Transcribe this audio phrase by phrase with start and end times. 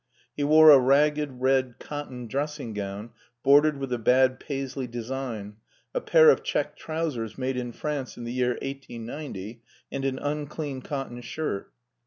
[0.35, 3.11] He wore a ragged red cotton dressing gown
[3.43, 5.57] bordered with a bad Paisley design,
[5.93, 9.61] a pair of check trousers made in France in the year 1890,
[9.91, 11.71] and an unclean cotton shirt.